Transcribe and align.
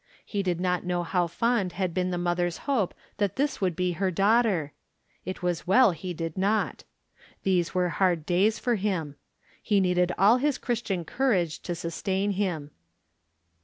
He 0.25 0.41
did 0.41 0.59
not 0.59 0.83
know 0.83 1.03
how 1.03 1.27
fond 1.27 1.73
had 1.73 1.93
been 1.93 2.09
the 2.09 2.17
mother's 2.17 2.57
hope 2.65 2.95
that 3.17 3.35
this 3.35 3.61
would 3.61 3.75
be 3.75 3.91
her 3.91 4.09
daughter. 4.09 4.71
It 5.25 5.43
was 5.43 5.67
well 5.67 5.91
he 5.91 6.11
did 6.11 6.39
not. 6.39 6.83
These 7.43 7.75
were 7.75 7.89
hard 7.89 8.25
days 8.25 8.57
for 8.57 8.73
him. 8.77 9.15
He 9.61 9.79
needed 9.79 10.11
all 10.17 10.37
his 10.37 10.57
Christian 10.57 11.05
courage 11.05 11.59
to 11.59 11.75
sustain 11.75 12.31
him. 12.31 12.71